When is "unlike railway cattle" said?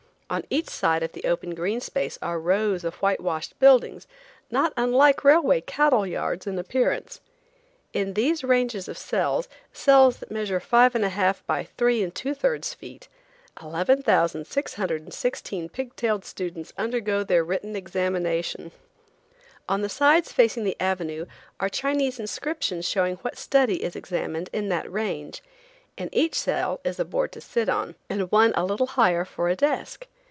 4.77-6.07